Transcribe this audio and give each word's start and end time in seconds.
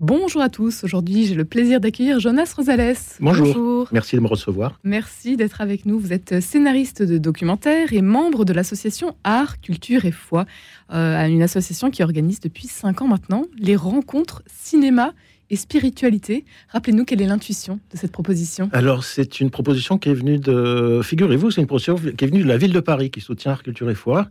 Bonjour 0.00 0.42
à 0.42 0.48
tous. 0.48 0.84
Aujourd'hui, 0.84 1.26
j'ai 1.26 1.34
le 1.34 1.44
plaisir 1.44 1.80
d'accueillir 1.80 2.20
Jonas 2.20 2.54
Rosales. 2.56 2.94
Bonjour. 3.18 3.88
Merci 3.90 4.14
de 4.14 4.20
me 4.20 4.28
recevoir. 4.28 4.78
Merci 4.84 5.36
d'être 5.36 5.60
avec 5.60 5.86
nous. 5.86 5.98
Vous 5.98 6.12
êtes 6.12 6.38
scénariste 6.38 7.02
de 7.02 7.18
documentaires 7.18 7.92
et 7.92 8.00
membre 8.00 8.44
de 8.44 8.52
l'association 8.52 9.16
Art, 9.24 9.60
Culture 9.60 10.04
et 10.04 10.12
Foi, 10.12 10.46
euh, 10.94 11.26
une 11.26 11.42
association 11.42 11.90
qui 11.90 12.04
organise 12.04 12.38
depuis 12.38 12.68
cinq 12.68 13.02
ans 13.02 13.08
maintenant 13.08 13.46
les 13.58 13.74
rencontres 13.74 14.44
cinéma 14.46 15.14
et 15.50 15.56
spiritualité. 15.56 16.44
Rappelez-nous 16.68 17.04
quelle 17.04 17.20
est 17.20 17.26
l'intuition 17.26 17.80
de 17.92 17.96
cette 17.96 18.12
proposition. 18.12 18.70
Alors, 18.72 19.02
c'est 19.02 19.40
une 19.40 19.50
proposition 19.50 19.98
qui 19.98 20.10
est 20.10 20.14
venue 20.14 20.38
de, 20.38 21.00
figurez-vous, 21.02 21.50
c'est 21.50 21.60
une 21.60 21.66
proposition 21.66 21.96
qui 21.96 22.24
est 22.24 22.28
venue 22.28 22.44
de 22.44 22.48
la 22.48 22.56
ville 22.56 22.72
de 22.72 22.80
Paris 22.80 23.10
qui 23.10 23.20
soutient 23.20 23.50
Art, 23.50 23.64
Culture 23.64 23.90
et 23.90 23.96
Foi 23.96 24.28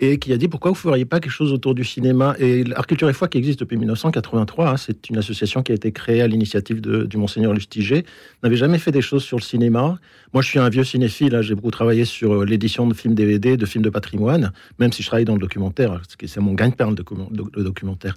et 0.00 0.18
qui 0.18 0.32
a 0.32 0.36
dit 0.36 0.48
pourquoi 0.48 0.70
vous 0.70 0.76
ne 0.76 0.80
feriez 0.80 1.04
pas 1.04 1.20
quelque 1.20 1.32
chose 1.32 1.52
autour 1.52 1.74
du 1.74 1.84
cinéma? 1.84 2.34
Et 2.38 2.64
Art 2.74 2.86
Culture 2.86 3.08
et 3.08 3.12
Foi, 3.12 3.28
qui 3.28 3.38
existe 3.38 3.60
depuis 3.60 3.76
1983, 3.76 4.68
hein, 4.70 4.76
c'est 4.76 5.08
une 5.10 5.18
association 5.18 5.62
qui 5.62 5.72
a 5.72 5.74
été 5.74 5.92
créée 5.92 6.22
à 6.22 6.26
l'initiative 6.26 6.80
du 6.80 7.16
Monseigneur 7.16 7.52
Lustiger, 7.52 8.04
n'avait 8.42 8.56
jamais 8.56 8.78
fait 8.78 8.92
des 8.92 9.02
choses 9.02 9.22
sur 9.22 9.36
le 9.36 9.42
cinéma. 9.42 9.98
Moi, 10.32 10.42
je 10.42 10.48
suis 10.48 10.58
un 10.58 10.68
vieux 10.68 10.84
cinéphile, 10.84 11.34
hein, 11.34 11.42
j'ai 11.42 11.54
beaucoup 11.54 11.70
travaillé 11.70 12.04
sur 12.04 12.32
euh, 12.32 12.44
l'édition 12.44 12.86
de 12.86 12.94
films 12.94 13.14
DVD, 13.14 13.56
de 13.56 13.66
films 13.66 13.84
de 13.84 13.90
patrimoine, 13.90 14.52
même 14.78 14.92
si 14.92 15.02
je 15.02 15.08
travaille 15.08 15.24
dans 15.26 15.34
le 15.34 15.40
documentaire, 15.40 16.00
c'est 16.26 16.40
mon 16.40 16.54
gagne-pain, 16.54 16.90
le 16.90 17.62
documentaire. 17.62 18.16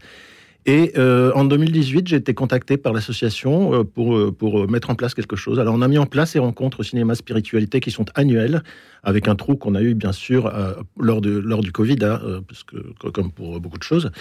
Et 0.66 0.94
euh, 0.98 1.31
en 1.34 1.44
2018, 1.44 2.08
j'ai 2.08 2.16
été 2.16 2.34
contacté 2.34 2.77
par 2.77 2.94
l'association 2.94 3.73
euh, 3.73 3.84
pour, 3.84 4.16
euh, 4.16 4.31
pour 4.31 4.70
mettre 4.70 4.89
en 4.89 4.95
place 4.95 5.13
quelque 5.13 5.36
chose. 5.36 5.59
Alors, 5.59 5.76
on 5.76 5.81
a 5.81 5.88
mis 5.89 5.98
en 5.98 6.05
place 6.05 6.31
ces 6.31 6.39
rencontres 6.39 6.84
cinéma-spiritualité 6.84 7.81
qui 7.81 7.91
sont 7.91 8.05
annuelles, 8.16 8.63
avec 9.03 9.27
un 9.27 9.36
trou 9.36 9.58
qu'on 9.58 9.76
a 9.76 9.81
eu, 9.81 9.94
bien 9.94 10.13
sûr, 10.13 10.52
lors, 10.97 11.20
de, 11.20 11.31
lors 11.31 11.61
du 11.61 11.73
Covid, 11.73 11.97
hein, 12.03 12.20
parce 12.47 12.64
que, 12.64 12.78
comme 13.09 13.31
pour 13.31 13.59
beaucoup 13.59 13.78
de 13.78 13.83
choses. 13.83 14.11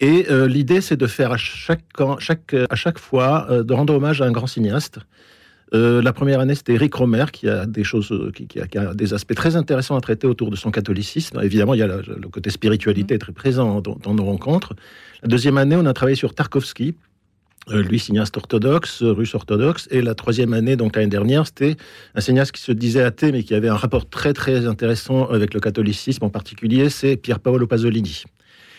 Et 0.00 0.26
l'idée, 0.48 0.80
c'est 0.80 0.96
de 0.96 1.06
faire 1.06 1.32
à 1.32 1.36
chaque, 1.36 1.84
chaque, 2.18 2.54
à 2.70 2.74
chaque 2.74 2.98
fois, 2.98 3.46
de 3.62 3.74
rendre 3.74 3.94
hommage 3.94 4.22
à 4.22 4.24
un 4.24 4.32
grand 4.32 4.46
cinéaste. 4.46 5.00
Euh, 5.74 6.02
la 6.02 6.12
première 6.12 6.40
année, 6.40 6.54
c'était 6.54 6.74
Eric 6.74 6.94
Romer, 6.94 7.24
qui 7.32 7.48
a 7.48 7.66
des 7.66 7.84
choses, 7.84 8.12
euh, 8.12 8.30
qui, 8.30 8.58
a, 8.60 8.94
des 8.94 9.14
aspects 9.14 9.34
très 9.34 9.56
intéressants 9.56 9.96
à 9.96 10.00
traiter 10.00 10.26
autour 10.26 10.50
de 10.50 10.56
son 10.56 10.70
catholicisme. 10.70 11.40
Évidemment, 11.42 11.74
il 11.74 11.80
y 11.80 11.82
a 11.82 11.86
le 11.86 12.28
côté 12.28 12.50
spiritualité 12.50 13.18
très 13.18 13.32
présent 13.32 13.80
dans, 13.80 14.14
nos 14.14 14.24
rencontres. 14.24 14.74
La 15.22 15.28
deuxième 15.28 15.56
année, 15.56 15.76
on 15.76 15.86
a 15.86 15.92
travaillé 15.94 16.16
sur 16.16 16.34
Tarkovsky, 16.34 16.94
euh, 17.70 17.82
lui, 17.82 17.98
cinéaste 17.98 18.36
orthodoxe, 18.36 19.02
russe 19.02 19.34
orthodoxe. 19.34 19.88
Et 19.90 20.02
la 20.02 20.14
troisième 20.14 20.52
année, 20.52 20.76
donc 20.76 20.96
l'année 20.96 21.08
dernière, 21.08 21.46
c'était 21.46 21.76
un 22.14 22.20
cinéaste 22.20 22.52
qui 22.52 22.60
se 22.60 22.72
disait 22.72 23.02
athée, 23.02 23.32
mais 23.32 23.42
qui 23.42 23.54
avait 23.54 23.68
un 23.68 23.76
rapport 23.76 24.08
très, 24.08 24.34
très 24.34 24.66
intéressant 24.66 25.26
avec 25.30 25.54
le 25.54 25.60
catholicisme 25.60 26.24
en 26.24 26.30
particulier, 26.30 26.90
c'est 26.90 27.16
Pier 27.16 27.36
Paolo 27.42 27.66
Pasolini. 27.66 28.24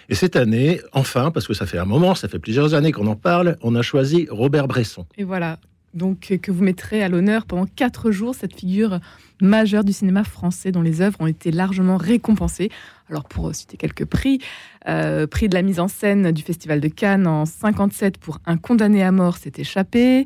Et 0.09 0.15
cette 0.15 0.35
année, 0.35 0.81
enfin, 0.91 1.31
parce 1.31 1.47
que 1.47 1.53
ça 1.53 1.65
fait 1.65 1.77
un 1.77 1.85
moment, 1.85 2.13
ça 2.13 2.27
fait 2.27 2.39
plusieurs 2.39 2.73
années 2.73 2.91
qu'on 2.91 3.07
en 3.07 3.15
parle, 3.15 3.57
on 3.61 3.73
a 3.73 3.81
choisi 3.81 4.27
Robert 4.29 4.67
Bresson. 4.67 5.05
Et 5.17 5.23
voilà, 5.23 5.59
donc 5.93 6.37
que 6.41 6.51
vous 6.51 6.63
mettrez 6.63 7.03
à 7.03 7.09
l'honneur 7.09 7.45
pendant 7.45 7.65
quatre 7.65 8.11
jours 8.11 8.35
cette 8.35 8.55
figure 8.55 8.99
majeure 9.41 9.83
du 9.83 9.93
cinéma 9.93 10.23
français 10.23 10.71
dont 10.71 10.81
les 10.81 11.01
œuvres 11.01 11.19
ont 11.19 11.27
été 11.27 11.51
largement 11.51 11.97
récompensées. 11.97 12.69
Alors 13.09 13.25
pour 13.25 13.53
citer 13.53 13.77
quelques 13.77 14.05
prix, 14.05 14.39
euh, 14.87 15.27
prix 15.27 15.49
de 15.49 15.55
la 15.55 15.61
mise 15.61 15.79
en 15.79 15.87
scène 15.87 16.31
du 16.31 16.41
Festival 16.41 16.79
de 16.79 16.87
Cannes 16.87 17.27
en 17.27 17.45
57 17.45 18.17
pour 18.17 18.39
Un 18.45 18.57
condamné 18.57 19.03
à 19.03 19.11
mort 19.11 19.37
s'est 19.37 19.53
échappé, 19.57 20.25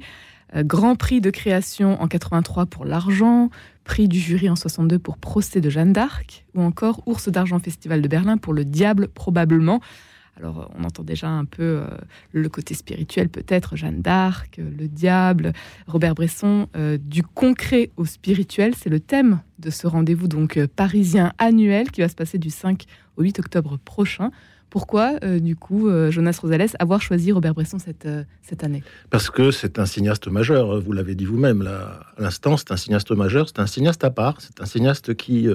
euh, 0.55 0.63
Grand 0.63 0.95
prix 0.95 1.19
de 1.19 1.29
création 1.29 2.01
en 2.01 2.07
83 2.07 2.67
pour 2.67 2.85
L'argent, 2.85 3.49
prix 3.83 4.07
du 4.07 4.19
jury 4.19 4.49
en 4.49 4.55
62 4.55 4.99
pour 4.99 5.17
Procès 5.17 5.61
de 5.61 5.69
Jeanne 5.69 5.93
d'Arc, 5.93 6.45
ou 6.55 6.61
encore 6.61 7.01
Ours 7.07 7.29
d'argent 7.29 7.59
Festival 7.59 8.01
de 8.01 8.07
Berlin 8.07 8.37
pour 8.37 8.53
Le 8.53 8.65
Diable 8.65 9.07
probablement. 9.07 9.81
Alors, 10.37 10.69
on 10.77 10.83
entend 10.83 11.03
déjà 11.03 11.27
un 11.27 11.45
peu 11.45 11.63
euh, 11.63 11.87
le 12.31 12.47
côté 12.47 12.75
spirituel, 12.75 13.29
peut-être, 13.29 13.75
Jeanne 13.75 14.01
d'Arc, 14.01 14.59
euh, 14.59 14.69
le 14.77 14.87
diable, 14.87 15.51
Robert 15.87 16.13
Bresson, 16.13 16.67
euh, 16.75 16.99
du 17.01 17.23
concret 17.23 17.89
au 17.97 18.05
spirituel. 18.05 18.75
C'est 18.75 18.91
le 18.91 18.99
thème 18.99 19.39
de 19.57 19.71
ce 19.71 19.87
rendez-vous 19.87 20.27
donc 20.27 20.63
parisien 20.75 21.33
annuel 21.39 21.89
qui 21.89 22.01
va 22.01 22.09
se 22.09 22.13
passer 22.13 22.37
du 22.37 22.51
5 22.51 22.83
au 23.17 23.23
8 23.23 23.39
octobre 23.39 23.79
prochain. 23.83 24.29
Pourquoi, 24.69 25.17
du 25.39 25.55
coup, 25.55 25.89
Jonas 26.11 26.39
Rosales, 26.41 26.67
avoir 26.77 27.01
choisi 27.01 27.31
Robert 27.31 27.53
Bresson 27.53 27.79
cette, 27.79 28.07
cette 28.41 28.65
année? 28.65 28.83
Parce 29.09 29.29
que 29.29 29.49
c'est 29.49 29.79
un 29.79 29.85
cinéaste 29.85 30.27
majeur, 30.27 30.81
vous 30.81 30.91
l'avez 30.91 31.15
dit 31.15 31.23
vous-même 31.23 31.65
à 31.65 32.21
l'instant, 32.21 32.57
c'est 32.57 32.71
un 32.71 32.77
cinéaste 32.77 33.11
majeur, 33.11 33.47
c'est 33.47 33.59
un 33.59 33.65
cinéaste 33.65 34.03
à 34.03 34.11
part, 34.11 34.41
c'est 34.41 34.61
un 34.61 34.65
cinéaste 34.65 35.15
qui 35.15 35.47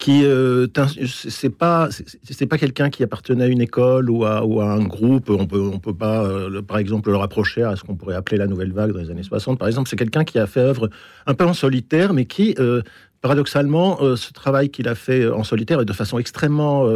qui 0.00 0.24
euh, 0.24 0.66
c'est 1.06 1.50
pas 1.50 1.88
c'est 2.24 2.46
pas 2.46 2.56
quelqu'un 2.56 2.88
qui 2.88 3.04
appartenait 3.04 3.44
à 3.44 3.46
une 3.46 3.60
école 3.60 4.10
ou 4.10 4.24
à, 4.24 4.40
un 4.40 4.82
groupe. 4.82 5.28
On 5.28 5.46
peut 5.46 5.60
on 5.60 5.78
peut 5.78 5.94
pas 5.94 6.24
euh, 6.24 6.62
par 6.62 6.78
exemple 6.78 7.10
le 7.10 7.16
rapprocher 7.16 7.62
à 7.62 7.76
ce 7.76 7.84
qu'on 7.84 7.94
pourrait 7.94 8.16
appeler 8.16 8.38
la 8.38 8.46
nouvelle 8.46 8.72
vague 8.72 8.92
dans 8.92 8.98
les 8.98 9.10
années 9.10 9.22
60 9.22 9.58
par 9.58 9.68
exemple. 9.68 9.90
C'est 9.90 9.96
quelqu'un 9.96 10.24
qui 10.24 10.38
a 10.38 10.46
fait 10.46 10.60
œuvre 10.60 10.88
un 11.26 11.34
peu 11.34 11.44
en 11.44 11.52
solitaire 11.52 12.14
mais 12.14 12.24
qui 12.24 12.54
euh, 12.58 12.80
paradoxalement 13.20 13.98
ce 14.16 14.32
travail 14.32 14.70
qu'il 14.70 14.88
a 14.88 14.94
fait 14.94 15.28
en 15.28 15.44
solitaire 15.44 15.82
et 15.82 15.84
de 15.84 15.92
façon 15.92 16.18
extrêmement 16.18 16.88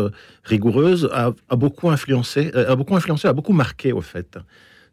rigoureuse 0.42 1.10
a, 1.12 1.32
a, 1.50 1.56
beaucoup 1.56 1.90
influencé 1.90 2.50
a 2.54 2.74
beaucoup 2.74 2.96
influencé 2.96 3.28
a 3.28 3.34
beaucoup 3.34 3.52
marqué 3.52 3.92
au 3.92 4.00
fait. 4.00 4.38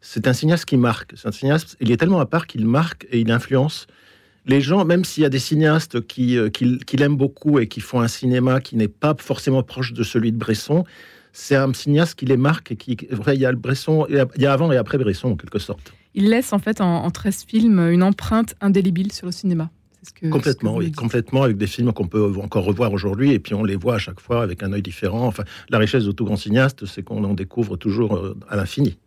C'est 0.02 0.28
un 0.28 0.34
cinéaste 0.34 0.66
qui 0.66 0.76
marque. 0.76 1.12
C'est 1.16 1.28
un 1.28 1.32
cinéaste 1.32 1.78
il 1.80 1.90
est 1.90 1.96
tellement 1.96 2.20
à 2.20 2.26
part 2.26 2.46
qu'il 2.46 2.66
marque 2.66 3.06
et 3.10 3.20
il 3.20 3.32
influence 3.32 3.86
les 4.46 4.60
gens, 4.60 4.84
même 4.84 5.04
s'il 5.04 5.22
y 5.22 5.26
a 5.26 5.28
des 5.28 5.38
cinéastes 5.38 6.06
qui, 6.06 6.36
euh, 6.36 6.48
qui, 6.48 6.96
l'aiment 6.96 7.16
beaucoup 7.16 7.58
et 7.58 7.68
qui 7.68 7.80
font 7.80 8.00
un 8.00 8.08
cinéma 8.08 8.60
qui 8.60 8.76
n'est 8.76 8.88
pas 8.88 9.14
forcément 9.18 9.62
proche 9.62 9.92
de 9.92 10.02
celui 10.02 10.32
de 10.32 10.36
Bresson, 10.36 10.84
c'est 11.32 11.56
un 11.56 11.72
cinéaste 11.72 12.18
qui 12.18 12.26
les 12.26 12.36
marque 12.36 12.72
et 12.72 12.76
qui, 12.76 12.96
il 13.00 13.40
y 13.40 13.46
a 13.46 13.50
le 13.50 13.56
Bresson, 13.56 14.06
il 14.08 14.42
y 14.42 14.46
a 14.46 14.52
avant 14.52 14.70
et 14.72 14.76
après 14.76 14.98
Bresson 14.98 15.28
en 15.28 15.36
quelque 15.36 15.58
sorte. 15.58 15.92
Il 16.14 16.28
laisse 16.28 16.52
en 16.52 16.58
fait 16.58 16.80
en, 16.80 17.10
13 17.10 17.44
films 17.48 17.88
une 17.90 18.02
empreinte 18.02 18.54
indélébile 18.60 19.12
sur 19.12 19.26
le 19.26 19.32
cinéma. 19.32 19.70
complètement, 20.30 20.76
oui, 20.76 20.92
complètement, 20.92 21.44
avec 21.44 21.56
des 21.56 21.66
films 21.66 21.92
qu'on 21.92 22.06
peut 22.06 22.34
encore 22.42 22.64
revoir 22.64 22.92
aujourd'hui, 22.92 23.32
et 23.32 23.38
puis 23.38 23.54
on 23.54 23.64
les 23.64 23.76
voit 23.76 23.94
à 23.94 23.98
chaque 23.98 24.20
fois 24.20 24.42
avec 24.42 24.62
un 24.62 24.72
œil 24.72 24.82
différent. 24.82 25.26
Enfin, 25.26 25.44
la 25.70 25.78
richesse 25.78 26.04
de 26.04 26.12
tout 26.12 26.26
grand 26.26 26.36
cinéaste, 26.36 26.84
c'est 26.84 27.02
qu'on 27.02 27.24
en 27.24 27.32
découvre 27.32 27.76
toujours 27.76 28.16
euh, 28.16 28.36
à 28.48 28.56
l'infini. 28.56 28.98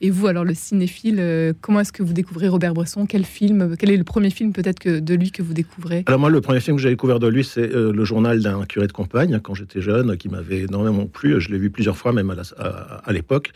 Et 0.00 0.10
vous, 0.10 0.26
alors 0.26 0.44
le 0.44 0.54
cinéphile, 0.54 1.18
euh, 1.20 1.52
comment 1.60 1.80
est-ce 1.80 1.92
que 1.92 2.02
vous 2.02 2.12
découvrez 2.12 2.48
Robert 2.48 2.74
Bresson 2.74 3.06
Quel 3.06 3.24
film 3.24 3.76
Quel 3.78 3.90
est 3.90 3.96
le 3.96 4.04
premier 4.04 4.30
film 4.30 4.52
peut-être 4.52 4.78
que 4.78 4.98
de 4.98 5.14
lui 5.14 5.30
que 5.30 5.42
vous 5.42 5.54
découvrez? 5.54 6.02
Alors 6.06 6.20
moi, 6.20 6.30
le 6.30 6.40
premier 6.40 6.60
film 6.60 6.76
que 6.76 6.82
j'ai 6.82 6.90
découvert 6.90 7.20
de 7.20 7.28
lui, 7.28 7.44
c'est 7.44 7.74
euh, 7.74 7.92
le 7.92 8.04
journal 8.04 8.40
d'un 8.40 8.64
curé 8.64 8.86
de 8.86 8.92
campagne 8.92 9.40
quand 9.40 9.54
j'étais 9.54 9.80
jeune, 9.80 10.16
qui 10.16 10.28
m'avait 10.28 10.60
énormément 10.60 11.06
plu. 11.06 11.40
Je 11.40 11.50
l'ai 11.50 11.58
vu 11.58 11.70
plusieurs 11.70 11.96
fois, 11.96 12.12
même 12.12 12.34
à 12.58 13.12
l'époque. 13.12 13.52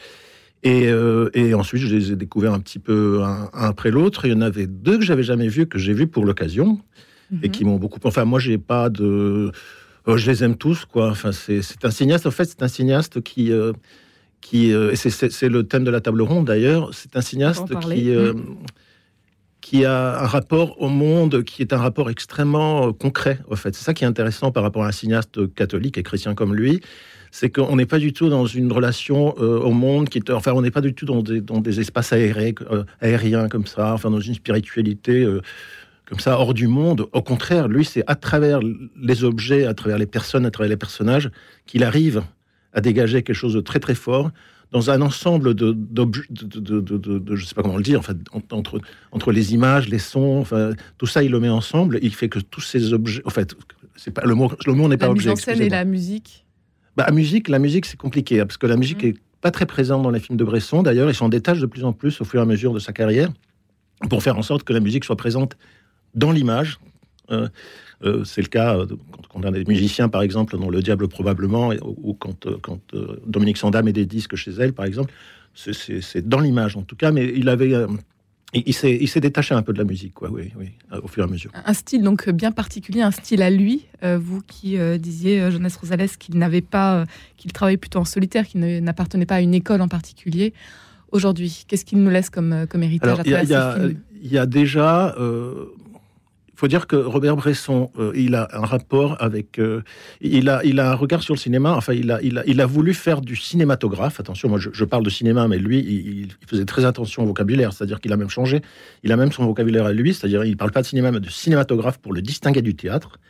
Et, 0.63 0.89
euh, 0.89 1.31
et, 1.35 1.55
ensuite, 1.55 1.83
je 1.83 1.95
les 1.95 2.13
ai 2.13 2.17
découverts 2.17 2.53
un 2.53 2.61
petit 2.61 2.81
peu 2.81 3.23
un, 3.23 3.49
après 3.53 3.91
l'autre. 3.91 4.25
Il 4.25 4.33
y 4.33 4.35
en 4.35 4.41
avait 4.41 4.67
deux 4.67 4.99
que 4.99 5.05
j'avais 5.05 5.23
jamais 5.23 5.49
vus, 5.49 5.67
que 5.67 5.79
j'ai 5.79 5.93
vus 5.93 6.09
pour 6.09 6.25
l'occasion, 6.25 6.81
et 7.43 7.49
mhm. 7.49 7.53
qui 7.53 7.65
m'ont 7.65 7.77
beaucoup. 7.77 8.01
Enfin, 8.05 8.25
moi, 8.25 8.41
j'ai 8.41 8.59
pas 8.59 8.91
de. 8.91 9.53
je 10.07 10.31
les 10.31 10.45
aime 10.45 10.57
tous, 10.57 10.85
quoi. 10.85 11.11
Enfin, 11.11 11.33
c'est 11.33 11.61
un 11.83 11.91
cinéaste. 11.91 12.27
En 12.27 12.31
fait, 12.31 12.47
c'est 12.47 12.63
un 12.63 12.69
cinéaste 12.69 13.21
qui 13.23 13.53
qui, 14.41 14.73
euh, 14.73 14.95
c'est 14.95 15.49
le 15.49 15.65
thème 15.65 15.85
de 15.85 15.91
la 15.91 16.01
table 16.01 16.23
ronde 16.23 16.47
d'ailleurs, 16.47 16.91
c'est 16.93 17.17
un 17.17 17.21
cinéaste 17.21 17.79
qui, 17.81 18.11
euh, 18.11 18.33
mm. 18.33 18.57
qui 19.61 19.85
a 19.85 20.23
un 20.23 20.27
rapport 20.27 20.81
au 20.81 20.89
monde 20.89 21.43
qui 21.45 21.63
est 21.63 21.73
un 21.73 21.79
rapport 21.79 22.09
extrêmement 22.11 22.89
euh, 22.89 22.93
concret, 22.93 23.41
en 23.51 23.57
fait. 23.57 23.75
C'est 23.75 23.85
ça 23.85 23.95
qui 23.95 24.05
est 24.05 24.07
intéressant 24.07 24.51
par 24.51 24.63
rapport 24.63 24.85
à 24.85 24.89
un 24.89 24.93
cinéaste 24.93 25.53
catholique 25.55 25.99
et 25.99 26.03
chrétien 26.03 26.35
comme 26.35 26.55
lui, 26.55 26.81
c'est 27.31 27.51
qu'on 27.51 27.77
n'est 27.77 27.87
pas 27.87 27.99
du 27.99 28.13
tout 28.13 28.31
dans 28.31 28.47
une 28.47 28.73
relation 28.73 29.37
au 29.37 29.71
monde 29.71 30.09
qui 30.09 30.17
est, 30.17 30.31
enfin, 30.31 30.53
on 30.53 30.63
n'est 30.63 30.71
pas 30.71 30.81
du 30.81 30.95
tout 30.95 31.05
dans 31.05 31.23
des, 31.23 31.43
dans 31.43 31.61
des 31.61 31.79
espaces 31.79 32.15
aérés, 32.15 32.55
aériens 33.03 33.49
comme 33.49 33.67
ça, 33.67 33.93
enfin, 33.93 34.11
dans 34.11 34.21
une 34.21 34.33
spiritualité 34.33 35.27
comme 36.09 36.21
ça, 36.21 36.39
hors 36.39 36.55
du 36.55 36.69
monde. 36.69 37.07
Au 37.13 37.21
contraire, 37.21 37.69
lui, 37.69 37.85
c'est 37.85 38.03
à 38.07 38.15
travers 38.15 38.61
les 38.99 39.25
objets, 39.25 39.67
à 39.67 39.75
travers 39.75 39.99
les 39.99 40.07
personnes, 40.07 40.47
à 40.47 40.51
travers 40.51 40.71
les 40.71 40.79
personnages, 40.79 41.31
qu'il 41.67 41.85
arrive 41.85 42.23
à 42.73 42.81
dégager 42.81 43.23
quelque 43.23 43.37
chose 43.37 43.55
de 43.55 43.61
très 43.61 43.81
très 43.81 43.95
fort 43.95 44.31
dans 44.71 44.91
un 44.91 45.01
ensemble 45.01 45.55
de, 45.55 45.73
de, 45.73 46.05
de, 46.05 47.19
de, 47.19 47.37
je 47.37 47.45
sais 47.47 47.55
pas 47.55 47.63
comment 47.63 47.79
le 47.79 47.83
dire, 47.83 47.99
en 47.99 48.03
fait, 48.03 48.17
entre, 48.53 48.81
entre 49.13 49.33
les 49.33 49.55
images, 49.55 49.89
les 49.89 49.99
sons, 49.99 50.39
enfin, 50.41 50.73
tout 50.99 51.07
ça, 51.07 51.23
il 51.23 51.31
le 51.31 51.41
met 51.41 51.49
ensemble. 51.49 51.99
il 52.03 52.15
fait 52.15 52.29
que 52.29 52.39
tous 52.39 52.61
ces 52.61 52.93
objets, 52.93 53.23
en 53.25 53.31
fait, 53.31 53.55
c'est 53.97 54.11
pas 54.11 54.25
le 54.25 54.35
mot, 54.35 54.53
le 54.67 54.75
mot 54.75 54.89
n'est 54.89 54.99
pas 54.99 55.09
objet. 55.09 55.29
La 55.29 55.35
mise 55.35 55.41
en 55.41 55.45
scène 55.45 55.63
et 55.63 55.69
la 55.69 55.85
musique. 55.85 56.45
Bah, 56.97 57.07
la 57.07 57.15
musique, 57.15 57.49
la 57.49 57.59
musique, 57.59 57.87
c'est 57.87 57.97
compliqué 57.97 58.41
hein, 58.41 58.47
parce 58.47 58.59
que 58.59 58.67
la 58.67 58.77
musique 58.77 59.03
mmh. 59.03 59.09
est 59.09 59.17
pas 59.41 59.51
très 59.51 59.67
présente 59.67 60.03
dans 60.03 60.11
les 60.11 60.21
films 60.21 60.37
de 60.37 60.45
Bresson. 60.45 60.83
D'ailleurs, 60.83 61.09
il 61.09 61.15
s'en 61.15 61.29
détache 61.29 61.61
de 61.61 61.67
plus 61.67 61.85
en 61.85 61.93
plus 61.93 62.21
au 62.21 62.25
fur 62.25 62.41
et 62.41 62.43
à 62.43 62.47
mesure 62.47 62.75
de 62.75 62.79
sa 62.79 62.93
carrière 62.93 63.31
pour 64.11 64.23
faire 64.23 64.37
en 64.37 64.43
sorte 64.43 64.65
que 64.65 64.73
la 64.73 64.81
musique 64.81 65.05
soit 65.05 65.17
présente 65.17 65.57
dans 66.15 66.31
l'image. 66.31 66.79
Euh, 67.31 67.49
euh, 68.05 68.25
c'est 68.25 68.43
le 68.43 68.49
cas 68.49 68.77
euh, 68.77 68.87
quand, 68.87 69.23
on 69.35 69.43
a 69.43 69.51
des 69.51 69.65
musiciens, 69.65 70.09
par 70.09 70.23
exemple, 70.23 70.57
dans 70.59 70.71
Le 70.71 70.83
Diable 70.83 71.09
probablement, 71.09 71.73
ou 71.83 72.15
quand, 72.15 72.47
quand 72.61 72.81
Dominique 73.27 73.57
Sandam 73.57 73.85
met 73.85 73.93
des 73.93 74.07
disques 74.07 74.37
chez 74.37 74.53
elle, 74.53 74.73
par 74.73 74.85
exemple. 74.85 75.13
C'est 75.55 76.29
dans 76.29 76.39
l'image, 76.39 76.77
en 76.77 76.83
tout 76.83 76.95
cas, 76.95 77.11
mais 77.11 77.33
il 77.35 77.49
avait 77.49 77.75
il, 78.55 78.73
s'est 78.73 79.21
détaché 79.21 79.55
un 79.55 79.63
peu 79.63 79.75
de 79.75 79.79
la 79.79 79.85
musique, 79.85 80.15
quoi, 80.15 80.31
oui, 80.31 80.53
oui, 80.59 80.71
au 81.03 81.07
fur 81.07 81.23
et 81.23 81.27
à 81.27 81.31
mesure. 81.31 81.51
Un 81.67 81.75
style 81.75 82.03
donc 82.03 82.31
bien 82.31 82.51
particulier, 82.51 83.03
un 83.03 83.11
style 83.11 83.43
à 83.43 83.51
lui. 83.51 83.85
Euh, 84.03 84.19
vous 84.19 84.41
qui 84.41 84.79
euh, 84.79 84.97
disiez, 84.97 85.51
Jonas 85.51 85.77
Rosales, 85.79 86.09
qu'il 86.19 86.39
n'avait 86.39 86.63
pas, 86.63 87.05
qu'il 87.37 87.53
travaillait 87.53 87.77
plutôt 87.77 87.99
en 87.99 88.07
solitaire, 88.07 88.47
qu'il 88.47 88.61
n'appartenait 88.61 89.27
pas 89.27 89.37
à 89.37 89.41
une 89.41 89.55
école 89.55 89.83
en 89.83 89.89
particulier. 89.89 90.55
Aujourd'hui, 91.13 91.65
qu'est-ce 91.69 91.85
qu'il 91.85 91.99
nous 91.99 92.11
laisse 92.11 92.31
comme, 92.31 92.67
comme 92.71 92.83
héritage 92.83 93.19
Il 93.27 93.33
y, 93.33 94.35
y, 94.35 94.39
a 94.39 94.47
déjà 94.47 95.15
faut 96.59 96.67
dire 96.67 96.89
que 96.89 96.97
Robert 96.97 97.37
Bresson, 97.37 97.89
euh, 98.01 98.11
il 98.17 98.35
a 98.35 98.49
un 98.53 98.65
rapport 98.65 99.17
avec, 99.23 99.61
euh, 99.61 99.83
il 100.21 100.49
a, 100.49 100.65
il 100.65 100.81
a 100.81 100.91
un 100.91 100.95
regard 100.95 101.23
sur 101.23 101.35
le 101.35 101.39
cinéma. 101.39 101.73
Enfin, 101.73 101.93
il 101.93 102.11
a, 102.11 102.21
il 102.21 102.37
a, 102.37 102.45
il 102.47 102.61
a 102.61 102.67
voulu 102.67 102.95
faire 102.95 103.21
du 103.21 103.37
cinématographe. 103.37 104.19
Attention, 104.19 104.49
moi, 104.49 104.59
je, 104.59 104.85
parle 104.85 105.05
de 105.05 105.11
cinéma, 105.11 105.47
mais 105.47 105.59
lui, 105.59 105.79
il, 105.79 106.31
faisait 106.49 106.65
très 106.65 106.85
attention 106.85 107.23
au 107.23 107.27
vocabulaire. 107.27 107.73
C'est-à-dire 107.73 108.01
qu'il 108.01 108.13
a 108.13 108.17
même 108.17 108.29
changé. 108.29 108.61
Il 109.05 109.13
a 109.13 109.17
même 109.17 109.31
son 109.31 109.47
vocabulaire 109.47 109.87
à 109.87 109.93
lui. 109.93 110.13
C'est-à-dire, 110.13 110.45
il 110.45 110.57
parle 110.57 110.73
pas 110.73 110.83
de 110.83 110.87
cinéma, 110.87 111.13
mais 111.13 111.21
de 111.21 111.31
cinématographe 111.31 111.99
pour 111.99 112.13
le 112.13 112.23
distinguer 112.23 112.61
du 112.61 112.75
théâtre. 112.75 113.21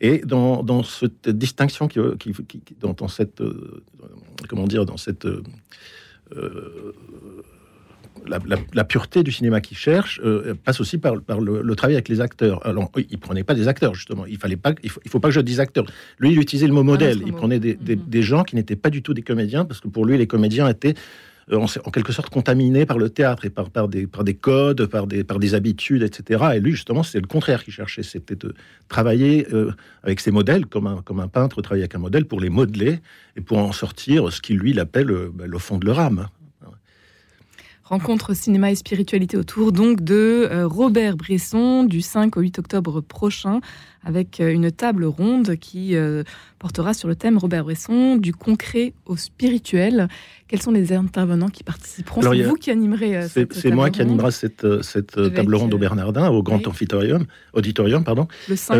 Et 0.00 0.18
dans, 0.24 0.82
cette 0.82 1.28
distinction 1.28 1.86
qui, 1.86 2.00
dans, 2.80 3.06
cette, 3.06 3.42
euh, 3.42 3.84
comment 4.48 4.66
dire, 4.66 4.86
dans 4.86 4.96
cette 4.96 5.28
la, 8.26 8.84
pureté 8.84 9.22
du 9.22 9.32
cinéma 9.32 9.60
qu'il 9.60 9.76
cherche 9.76 10.20
euh, 10.24 10.54
passe 10.54 10.80
aussi 10.80 10.98
par, 10.98 11.14
le, 11.16 11.74
travail 11.74 11.94
avec 11.94 12.08
les 12.08 12.20
acteurs. 12.20 12.64
Alors, 12.66 12.90
il 12.96 13.18
prenait 13.18 13.44
pas 13.44 13.54
des 13.54 13.68
acteurs 13.68 13.94
justement. 13.94 14.26
Il 14.26 14.38
fallait 14.38 14.56
pas, 14.56 14.74
il 14.82 14.90
faut, 14.90 15.20
pas 15.20 15.28
que 15.28 15.34
je 15.34 15.40
dise 15.40 15.60
acteurs. 15.60 15.84
Lui, 16.18 16.32
il 16.32 16.38
utilisait 16.38 16.66
le 16.66 16.72
mot 16.72 16.80
ah, 16.80 16.84
modèle. 16.84 17.22
il 17.24 17.32
prenait 17.32 17.58
mm-hmm. 17.58 18.08
des, 18.08 18.22
gens 18.22 18.44
qui 18.44 18.56
n'étaient 18.56 18.76
pas 18.76 18.90
du 18.90 19.02
tout 19.02 19.14
des 19.14 19.22
comédiens 19.22 19.64
parce 19.64 19.80
que 19.80 19.88
pour 19.88 20.06
lui, 20.06 20.16
les 20.16 20.26
comédiens 20.26 20.68
étaient 20.68 20.94
euh, 21.50 21.58
en, 21.84 21.90
quelque 21.90 22.12
sorte 22.12 22.30
contaminés 22.30 22.86
par 22.86 22.98
le 22.98 23.10
théâtre 23.10 23.44
et 23.44 23.50
par, 23.50 23.70
par, 23.70 23.88
des, 23.88 24.06
par 24.06 24.24
des 24.24 24.34
codes, 24.34 24.86
par 24.86 25.06
des, 25.06 25.24
par 25.24 25.38
des 25.38 25.54
habitudes, 25.54 26.02
etc. 26.02 26.44
Et 26.54 26.60
lui, 26.60 26.72
justement, 26.72 27.02
c'est 27.02 27.20
le 27.20 27.26
contraire 27.26 27.64
qu'il 27.64 27.72
cherchait. 27.72 28.02
C'était 28.02 28.36
de 28.36 28.54
travailler 28.88 29.46
euh, 29.52 29.72
avec 30.04 30.20
ses 30.20 30.30
modèles, 30.30 30.66
comme 30.66 30.86
un, 30.86 31.02
comme 31.02 31.20
un 31.20 31.28
peintre 31.28 31.60
travaille 31.60 31.82
avec 31.82 31.94
un 31.94 31.98
modèle, 31.98 32.26
pour 32.26 32.40
les 32.40 32.50
modeler 32.50 33.00
et 33.36 33.40
pour 33.40 33.58
en 33.58 33.72
sortir 33.72 34.32
ce 34.32 34.40
qu'il, 34.40 34.58
lui, 34.58 34.70
il 34.70 34.80
appelle 34.80 35.12
bah, 35.34 35.44
le 35.46 35.58
fond 35.58 35.78
de 35.78 35.86
leur 35.86 35.98
âme. 35.98 36.28
Rencontre 37.92 38.34
cinéma 38.34 38.70
et 38.70 38.74
spiritualité 38.74 39.36
autour 39.36 39.70
donc 39.70 40.00
de 40.00 40.48
euh, 40.50 40.66
Robert 40.66 41.18
Bresson 41.18 41.84
du 41.84 42.00
5 42.00 42.38
au 42.38 42.40
8 42.40 42.60
octobre 42.60 43.02
prochain 43.02 43.60
avec 44.02 44.40
euh, 44.40 44.50
une 44.50 44.72
table 44.72 45.04
ronde 45.04 45.56
qui 45.56 45.94
euh, 45.94 46.22
portera 46.58 46.94
sur 46.94 47.06
le 47.06 47.16
thème 47.16 47.36
Robert 47.36 47.64
Bresson 47.64 48.16
du 48.16 48.32
concret 48.32 48.94
au 49.04 49.18
spirituel. 49.18 50.08
Quels 50.48 50.62
sont 50.62 50.70
les 50.70 50.94
intervenants 50.94 51.50
qui 51.50 51.64
participeront? 51.64 52.22
C'est 52.22 52.42
vous 52.44 52.54
qui 52.54 52.70
animerez 52.70 53.28
cette 53.28 53.52
C'est 53.52 53.70
moi 53.70 53.90
qui 53.90 54.00
animera 54.00 54.30
cette, 54.30 54.64
table 55.34 55.54
ronde 55.54 55.74
au 55.74 55.78
Bernardin, 55.78 56.30
au 56.30 56.42
Grand 56.42 56.66
Auditorium, 56.66 57.26
auditorium. 57.52 58.04
Pardon. 58.04 58.26
Le 58.48 58.56
5 58.56 58.74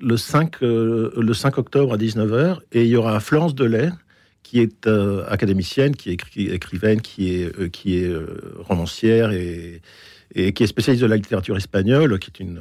le 0.00 0.16
5, 0.16 0.60
le 0.60 1.32
5 1.32 1.58
octobre 1.58 1.94
à 1.94 1.96
19h 1.96 2.58
et 2.70 2.82
il 2.82 2.88
y 2.88 2.96
aura 2.96 3.18
Florence 3.18 3.56
Delay 3.56 3.90
qui 4.42 4.60
est 4.60 4.86
euh, 4.86 5.24
académicienne, 5.28 5.96
qui 5.96 6.10
est 6.10 6.18
écrivaine, 6.36 7.00
qui 7.00 7.34
est, 7.34 7.58
euh, 7.58 7.68
qui 7.68 7.98
est 7.98 8.08
euh, 8.08 8.54
romancière 8.58 9.32
et, 9.32 9.80
et, 10.34 10.52
qui 10.52 10.62
est 10.62 10.66
spécialiste 10.66 11.02
de 11.02 11.08
la 11.08 11.16
littérature 11.16 11.56
espagnole, 11.56 12.18
qui 12.18 12.30
est 12.30 12.40
une, 12.40 12.60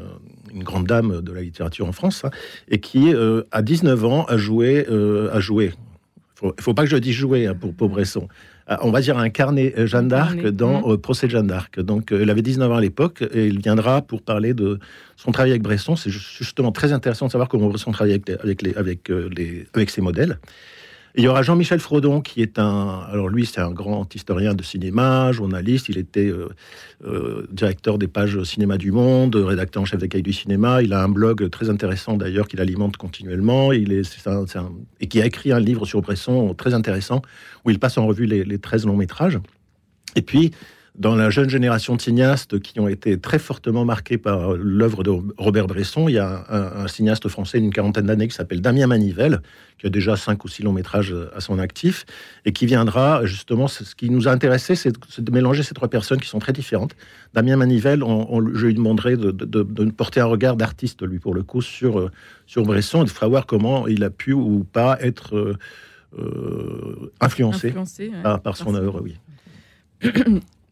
une 0.54 0.63
grande 0.63 0.88
dame 0.88 1.22
de 1.22 1.33
la 1.33 1.42
littérature 1.42 1.88
en 1.88 1.92
France, 1.92 2.24
hein, 2.24 2.31
et 2.69 2.80
qui, 2.80 3.13
à 3.51 3.62
19 3.62 4.06
ans, 4.06 4.25
a 4.25 4.38
joué. 4.38 4.86
a 4.88 5.39
joué. 5.39 5.74
Il 6.44 6.48
ne 6.48 6.62
faut 6.62 6.74
pas 6.74 6.83
que 6.83 6.89
je 6.89 6.98
dise 6.98 7.13
jouer 7.13 7.45
hein, 7.45 7.56
pour, 7.56 7.74
pour 7.74 7.89
Bresson. 7.89 8.28
On 8.81 8.92
va 8.92 9.01
dire 9.01 9.18
incarné 9.18 9.74
Jeanne 9.86 10.07
d'Arc 10.07 10.48
dans 10.48 10.94
mmh. 10.94 10.98
Procès 10.98 11.28
de 11.28 11.31
Jeanne 11.31 11.48
d'Arc. 11.48 11.80
Donc, 11.80 12.12
elle 12.12 12.30
avait 12.30 12.42
19 12.42 12.72
ans 12.72 12.75
à 12.75 12.81
l'époque 12.81 13.22
et 13.33 13.48
il 13.48 13.60
viendra 13.60 14.01
pour 14.01 14.22
parler 14.22 14.54
de 14.54 14.80
son 15.18 15.31
travail 15.31 15.51
avec 15.51 15.62
Bresson. 15.62 15.95
C'est 15.95 16.10
justement 16.10 16.72
très 16.72 16.94
intéressant 16.94 17.28
de 17.28 17.31
savoir 17.31 17.50
comment 17.50 17.68
Bresson 17.68 17.92
travaille 17.92 18.13
avec, 18.13 18.30
avec, 18.30 18.62
les, 18.62 18.74
avec, 18.75 19.10
les, 19.10 19.68
avec 19.74 19.89
ses 19.89 20.01
modèles. 20.01 20.39
Il 21.15 21.23
y 21.23 21.27
aura 21.27 21.43
Jean-Michel 21.43 21.79
Frodon, 21.79 22.21
qui 22.21 22.41
est 22.41 22.57
un. 22.57 23.01
Alors, 23.11 23.27
lui, 23.27 23.45
c'est 23.45 23.59
un 23.59 23.71
grand 23.71 24.13
historien 24.15 24.53
de 24.53 24.63
cinéma, 24.63 25.31
journaliste. 25.33 25.89
Il 25.89 25.97
était 25.97 26.27
euh, 26.27 26.49
euh, 27.05 27.47
directeur 27.51 27.97
des 27.97 28.07
pages 28.07 28.41
Cinéma 28.43 28.77
du 28.77 28.91
Monde, 28.91 29.35
rédacteur 29.35 29.83
en 29.83 29.85
chef 29.85 29.99
des 29.99 30.07
cahiers 30.07 30.23
du 30.23 30.31
cinéma. 30.31 30.81
Il 30.81 30.93
a 30.93 31.03
un 31.03 31.09
blog 31.09 31.49
très 31.49 31.69
intéressant, 31.69 32.15
d'ailleurs, 32.15 32.47
qu'il 32.47 32.61
alimente 32.61 32.95
continuellement. 32.95 33.73
Il 33.73 33.91
est, 33.91 34.27
et 35.01 35.07
qui 35.07 35.21
a 35.21 35.25
écrit 35.25 35.51
un 35.51 35.59
livre 35.59 35.85
sur 35.85 36.01
Bresson 36.01 36.53
très 36.53 36.73
intéressant, 36.73 37.21
où 37.65 37.71
il 37.71 37.79
passe 37.79 37.97
en 37.97 38.07
revue 38.07 38.25
les, 38.25 38.45
les 38.45 38.59
13 38.59 38.85
longs 38.85 38.95
métrages. 38.95 39.39
Et 40.15 40.21
puis, 40.21 40.51
dans 40.95 41.15
la 41.15 41.29
jeune 41.29 41.49
génération 41.49 41.95
de 41.95 42.01
cinéastes 42.01 42.59
qui 42.59 42.79
ont 42.79 42.88
été 42.88 43.17
très 43.17 43.39
fortement 43.39 43.85
marqués 43.85 44.17
par 44.17 44.53
l'œuvre 44.53 45.03
de 45.03 45.11
Robert 45.38 45.67
Bresson, 45.67 46.09
il 46.09 46.15
y 46.15 46.19
a 46.19 46.45
un, 46.49 46.88
cinéaste 46.88 47.29
français 47.29 47.61
d'une 47.61 47.71
quarantaine 47.71 48.07
d'années 48.07 48.27
qui 48.27 48.35
s'appelle 48.35 48.59
Damien 48.59 48.88
Manivelle, 48.88 49.41
qui 49.77 49.88
a 49.88 49.89
déjà 49.89 50.17
cinq 50.17 50.43
ou 50.43 50.49
six 50.49 50.63
longs 50.63 50.73
métrages 50.73 51.15
à 51.33 51.39
son 51.39 51.59
actif, 51.59 52.05
et 52.43 52.51
qui 52.51 52.65
viendra 52.65 53.25
justement, 53.25 53.67
ce 53.67 53.95
qui 53.95 54.09
nous 54.09 54.27
a 54.27 54.31
intéressé, 54.31 54.75
c'est 54.75 54.91
de 55.19 55.31
mélanger 55.31 55.63
ces 55.63 55.73
trois 55.73 55.88
personnes 55.88 56.19
qui 56.19 56.27
sont 56.27 56.39
très 56.39 56.53
différentes. 56.53 56.95
Damien 57.33 57.55
Manivelle, 57.55 58.03
je 58.53 58.65
lui 58.65 58.73
demanderai 58.73 59.15
de, 59.15 59.83
porter 59.91 60.19
un 60.19 60.25
regard 60.25 60.57
d'artiste, 60.57 61.03
lui, 61.03 61.19
pour 61.19 61.33
le 61.33 61.44
coup, 61.44 61.61
sur, 61.61 62.11
sur 62.47 62.63
Bresson, 62.63 63.03
et 63.03 63.05
de 63.05 63.29
voir 63.29 63.45
comment 63.45 63.87
il 63.87 64.03
a 64.03 64.09
pu 64.09 64.33
ou 64.33 64.65
pas 64.65 64.97
être 64.99 65.37
euh, 65.37 65.57
euh, 66.19 67.11
influencé, 67.21 67.73
par, 68.44 68.57
son 68.57 68.75
œuvre, 68.75 69.01
oui. 69.01 69.15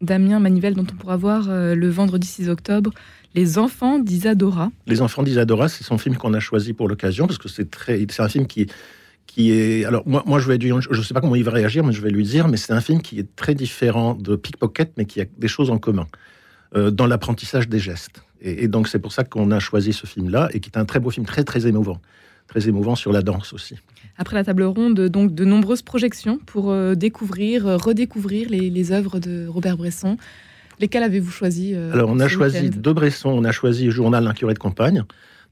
Damien 0.00 0.40
Manivelle, 0.40 0.74
dont 0.74 0.86
on 0.90 0.96
pourra 0.96 1.16
voir 1.16 1.48
euh, 1.48 1.74
le 1.74 1.88
vendredi 1.88 2.26
6 2.26 2.48
octobre, 2.48 2.90
Les 3.34 3.58
enfants 3.58 3.98
d'Isadora. 3.98 4.70
Les 4.86 5.02
enfants 5.02 5.22
d'Isadora, 5.22 5.68
c'est 5.68 5.84
son 5.84 5.98
film 5.98 6.16
qu'on 6.16 6.34
a 6.34 6.40
choisi 6.40 6.72
pour 6.72 6.88
l'occasion, 6.88 7.26
parce 7.26 7.38
que 7.38 7.48
c'est 7.48 7.70
très, 7.70 8.04
c'est 8.08 8.22
un 8.22 8.28
film 8.28 8.46
qui, 8.46 8.66
qui 9.26 9.52
est. 9.52 9.84
Alors, 9.84 10.02
moi, 10.06 10.22
moi 10.26 10.40
je 10.40 10.48
vais 10.48 10.58
dire, 10.58 10.80
je 10.80 10.96
ne 10.96 11.02
sais 11.02 11.14
pas 11.14 11.20
comment 11.20 11.36
il 11.36 11.44
va 11.44 11.52
réagir, 11.52 11.84
mais 11.84 11.92
je 11.92 12.00
vais 12.00 12.10
lui 12.10 12.24
dire, 12.24 12.48
mais 12.48 12.56
c'est 12.56 12.72
un 12.72 12.80
film 12.80 13.02
qui 13.02 13.18
est 13.18 13.36
très 13.36 13.54
différent 13.54 14.14
de 14.14 14.36
Pickpocket, 14.36 14.92
mais 14.96 15.04
qui 15.04 15.20
a 15.20 15.26
des 15.38 15.48
choses 15.48 15.70
en 15.70 15.78
commun 15.78 16.06
euh, 16.74 16.90
dans 16.90 17.06
l'apprentissage 17.06 17.68
des 17.68 17.78
gestes. 17.78 18.22
Et, 18.40 18.64
et 18.64 18.68
donc, 18.68 18.88
c'est 18.88 18.98
pour 18.98 19.12
ça 19.12 19.22
qu'on 19.22 19.50
a 19.50 19.60
choisi 19.60 19.92
ce 19.92 20.06
film-là, 20.06 20.48
et 20.52 20.60
qui 20.60 20.70
est 20.70 20.78
un 20.78 20.86
très 20.86 20.98
beau 20.98 21.10
film, 21.10 21.26
très, 21.26 21.44
très 21.44 21.66
émouvant. 21.66 22.00
Très 22.50 22.68
émouvant 22.68 22.96
sur 22.96 23.12
la 23.12 23.22
danse 23.22 23.52
aussi. 23.52 23.76
Après 24.18 24.34
la 24.34 24.44
table 24.44 24.64
ronde, 24.64 25.00
donc 25.08 25.34
de 25.34 25.44
nombreuses 25.44 25.82
projections 25.82 26.38
pour 26.44 26.70
euh, 26.70 26.94
découvrir, 26.94 27.66
euh, 27.66 27.76
redécouvrir 27.76 28.48
les, 28.50 28.92
œuvres 28.92 29.20
de 29.20 29.46
Robert 29.46 29.76
Bresson. 29.76 30.16
Lesquelles 30.80 31.04
avez-vous 31.04 31.30
choisi 31.30 31.74
euh, 31.74 31.92
Alors, 31.92 32.10
on 32.10 32.18
a 32.18 32.26
choisi 32.26 32.70
de 32.70 32.92
Bresson, 32.92 33.28
on 33.30 33.44
a 33.44 33.52
choisi 33.52 33.90
Journal 33.90 34.24
d'un 34.24 34.34
curé 34.34 34.52
de 34.52 34.58
campagne, 34.58 35.04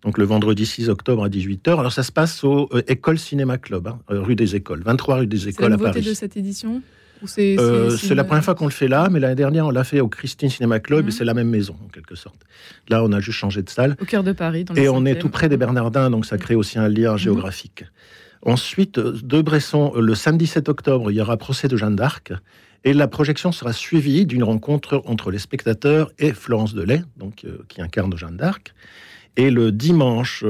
donc 0.03 0.19
le 0.19 0.25
vendredi 0.25 0.67
6 0.67 0.89
octobre 0.89 1.25
à 1.25 1.29
18h. 1.29 1.79
Alors, 1.79 1.93
ça 1.93 2.03
se 2.03 2.11
passe 2.11 2.43
au 2.43 2.69
École 2.89 3.19
Cinéma 3.19 3.59
Club, 3.59 3.87
hein, 3.87 3.99
rue 4.09 4.35
des 4.35 4.57
Écoles, 4.57 4.83
23 4.85 5.19
rue 5.19 5.27
des 5.29 5.49
Écoles 5.49 5.73
à 5.73 5.79
Paris. 5.79 5.93
C'est 5.95 6.01
la 6.01 6.11
de 6.11 6.15
cette 6.15 6.37
édition? 6.37 6.83
C'est 7.27 8.15
la 8.15 8.25
première 8.25 8.45
fois 8.45 8.55
qu'on 8.55 8.67
le 8.67 8.71
fait 8.71 8.89
là, 8.89 9.09
mais 9.11 9.21
l'année 9.21 9.35
dernière, 9.35 9.67
on 9.67 9.71
l'a 9.71 9.85
fait 9.85 10.01
au 10.01 10.09
Christine 10.09 10.51
Cinéma 10.51 10.81
Club, 10.81 11.01
et 11.01 11.03
mhm. 11.05 11.11
c'est 11.11 11.25
la 11.25 11.35
même 11.35 11.49
maison, 11.49 11.77
en 11.85 11.89
quelque 11.89 12.15
sorte. 12.15 12.41
Là, 12.89 13.03
on 13.05 13.13
a 13.13 13.21
juste 13.21 13.39
changé 13.39 13.63
de 13.63 13.71
salle. 13.71 13.97
Au 14.01 14.05
cœur 14.05 14.23
de 14.23 14.33
Paris. 14.33 14.65
et 14.77 14.89
on 14.89 15.05
est 15.05 15.17
tout 15.17 15.29
près 15.29 15.49
des 15.49 15.57
Bernardins, 15.57 16.11
donc 16.11 16.27
ça 16.27 16.39
crée 16.39 16.55
aussi 16.55 16.79
un 16.79 16.89
lien 16.89 17.13
mhm. 17.13 17.19
géographique. 17.19 17.85
Ensuite, 18.43 18.99
de 18.99 19.43
Bresson, 19.43 19.93
le 19.97 20.15
samedi 20.15 20.47
7 20.47 20.69
octobre, 20.69 21.11
il 21.11 21.17
y 21.17 21.21
aura 21.21 21.37
procès 21.37 21.69
de 21.69 21.77
Jeanne 21.77 21.97
d'Arc. 21.97 22.33
Et 22.85 22.93
la 22.93 23.09
projection 23.09 23.51
sera 23.51 23.73
suivie 23.73 24.25
d'une 24.25 24.45
rencontre 24.45 25.03
entre 25.07 25.33
les 25.33 25.39
spectateurs 25.39 26.13
et 26.19 26.33
Florence 26.33 26.75
Delay, 26.75 27.03
donc, 27.17 27.45
euh, 27.45 27.59
qui 27.69 27.83
incarne 27.83 28.17
Jeanne 28.17 28.37
d'Arc. 28.37 28.73
Et 29.39 29.53
le 29.53 29.71
dimanche 29.71 30.43
8 30.43 30.49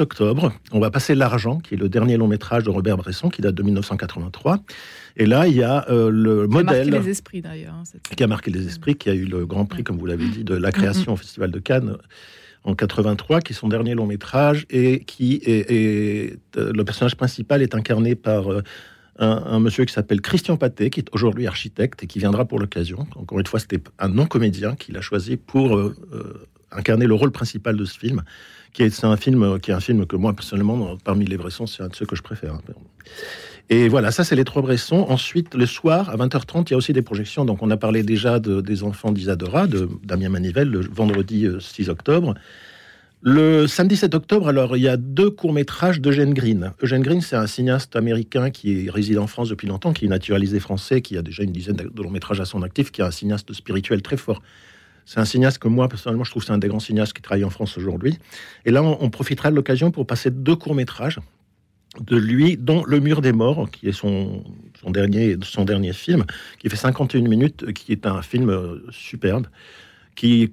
euh, 0.00 0.02
octobre, 0.02 0.54
on 0.72 0.80
va 0.80 0.90
passer 0.90 1.14
L'Argent, 1.14 1.58
qui 1.58 1.74
est 1.74 1.76
le 1.76 1.90
dernier 1.90 2.16
long 2.16 2.26
métrage 2.26 2.64
de 2.64 2.70
Robert 2.70 2.96
Bresson, 2.96 3.28
qui 3.28 3.42
date 3.42 3.54
de 3.54 3.62
1983. 3.62 4.60
Et 5.18 5.26
là, 5.26 5.46
il 5.46 5.54
y 5.54 5.62
a 5.62 5.84
euh, 5.90 6.10
le 6.10 6.46
modèle. 6.46 6.88
Qui 6.88 6.88
a 6.88 6.92
marqué 6.92 7.04
les 7.04 7.10
esprits 7.10 7.42
d'ailleurs. 7.42 7.74
Hein, 7.74 7.82
qui 8.16 8.24
a 8.24 8.26
marqué 8.26 8.50
les 8.50 8.66
esprits, 8.66 8.94
qui 8.94 9.10
a 9.10 9.14
eu 9.14 9.26
le 9.26 9.44
grand 9.44 9.66
prix, 9.66 9.84
comme 9.84 9.98
vous 9.98 10.06
l'avez 10.06 10.26
dit, 10.26 10.42
de 10.42 10.54
la 10.54 10.72
création 10.72 11.12
au 11.12 11.16
Festival 11.16 11.50
de 11.50 11.58
Cannes 11.58 11.98
en 12.64 12.74
83, 12.74 13.42
qui 13.42 13.52
est 13.52 13.56
son 13.56 13.68
dernier 13.68 13.94
long 13.94 14.06
métrage, 14.06 14.64
et 14.70 15.00
qui 15.00 15.42
est, 15.44 15.70
euh, 16.56 16.72
le 16.72 16.84
personnage 16.84 17.16
principal 17.16 17.60
est 17.60 17.74
incarné 17.74 18.14
par 18.14 18.50
euh, 18.50 18.62
un, 19.18 19.60
monsieur 19.60 19.84
qui 19.84 19.92
s'appelle 19.92 20.22
Christian 20.22 20.56
Paté, 20.56 20.88
qui 20.88 21.00
est 21.00 21.08
aujourd'hui 21.12 21.46
architecte 21.46 22.02
et 22.02 22.06
qui 22.06 22.18
viendra 22.18 22.46
pour 22.46 22.58
l'occasion. 22.58 23.06
Encore 23.16 23.38
une 23.38 23.46
fois, 23.46 23.60
c'était 23.60 23.82
un 23.98 24.08
non-comédien 24.08 24.76
qu'il 24.76 24.96
a 24.96 25.02
choisi 25.02 25.36
pour 25.36 25.76
euh, 25.76 25.94
incarner 26.72 27.06
le 27.06 27.14
rôle 27.14 27.32
principal 27.32 27.76
de 27.76 27.84
ce 27.84 27.98
film, 27.98 28.22
qui 28.72 28.82
est, 28.82 29.04
un 29.04 29.16
film 29.16 29.58
qui 29.60 29.70
est 29.70 29.74
un 29.74 29.80
film 29.80 30.06
que 30.06 30.16
moi 30.16 30.32
personnellement, 30.32 30.96
parmi 31.02 31.24
les 31.24 31.36
Bressons, 31.36 31.66
c'est 31.66 31.82
un 31.82 31.88
de 31.88 31.94
ceux 31.94 32.06
que 32.06 32.16
je 32.16 32.22
préfère. 32.22 32.54
Hein. 32.54 32.60
Et 33.68 33.88
voilà, 33.88 34.10
ça 34.10 34.24
c'est 34.24 34.34
les 34.34 34.44
trois 34.44 34.62
Bressons. 34.62 35.06
Ensuite, 35.08 35.54
le 35.54 35.64
soir, 35.64 36.10
à 36.10 36.16
20h30, 36.16 36.64
il 36.66 36.70
y 36.72 36.74
a 36.74 36.76
aussi 36.76 36.92
des 36.92 37.02
projections. 37.02 37.44
Donc 37.44 37.62
on 37.62 37.70
a 37.70 37.76
parlé 37.76 38.02
déjà 38.02 38.40
de, 38.40 38.60
des 38.60 38.82
enfants 38.82 39.12
d'Isadora, 39.12 39.68
de 39.68 39.88
Damien 40.02 40.28
Manivelle, 40.28 40.68
le 40.68 40.80
vendredi 40.80 41.46
6 41.58 41.88
euh, 41.88 41.92
octobre. 41.92 42.34
Le 43.22 43.66
samedi 43.66 43.96
7 43.96 44.14
octobre, 44.14 44.48
alors 44.48 44.78
il 44.78 44.82
y 44.82 44.88
a 44.88 44.96
deux 44.96 45.30
courts-métrages 45.30 46.00
d'Eugène 46.00 46.32
Green. 46.32 46.72
Eugène 46.82 47.02
Green, 47.02 47.20
c'est 47.20 47.36
un 47.36 47.46
cinéaste 47.46 47.94
américain 47.94 48.50
qui 48.50 48.88
réside 48.88 49.18
en 49.18 49.26
France 49.26 49.50
depuis 49.50 49.68
longtemps, 49.68 49.92
qui 49.92 50.06
est 50.06 50.08
naturalisé 50.08 50.58
français, 50.58 51.02
qui 51.02 51.18
a 51.18 51.22
déjà 51.22 51.42
une 51.42 51.52
dizaine 51.52 51.76
de 51.76 52.02
longs-métrages 52.02 52.40
à 52.40 52.46
son 52.46 52.62
actif, 52.62 52.90
qui 52.90 53.02
est 53.02 53.04
un 53.04 53.10
cinéaste 53.10 53.52
spirituel 53.52 54.00
très 54.00 54.16
fort. 54.16 54.40
C'est 55.10 55.18
un 55.18 55.24
cinéaste 55.24 55.58
que 55.58 55.66
moi, 55.66 55.88
personnellement, 55.88 56.22
je 56.22 56.30
trouve 56.30 56.44
c'est 56.44 56.52
un 56.52 56.58
des 56.58 56.68
grands 56.68 56.78
cinéastes 56.78 57.14
qui 57.14 57.20
travaille 57.20 57.42
en 57.42 57.50
France 57.50 57.76
aujourd'hui. 57.76 58.20
Et 58.64 58.70
là, 58.70 58.80
on, 58.80 59.10
profitera 59.10 59.50
de 59.50 59.56
l'occasion 59.56 59.90
pour 59.90 60.06
passer 60.06 60.30
deux 60.30 60.54
courts-métrages 60.54 61.18
de 61.98 62.16
lui, 62.16 62.56
dont 62.56 62.84
Le 62.84 63.00
Mur 63.00 63.20
des 63.20 63.32
Morts, 63.32 63.68
qui 63.72 63.88
est 63.88 63.92
son, 63.92 64.44
dernier, 64.86 65.36
son 65.42 65.64
dernier 65.64 65.94
film, 65.94 66.26
qui 66.60 66.68
fait 66.68 66.76
51 66.76 67.22
minutes, 67.22 67.72
qui 67.72 67.90
est 67.90 68.06
un 68.06 68.22
film 68.22 68.50
euh, 68.50 68.86
superbe. 68.92 69.48
Qui, 70.16 70.52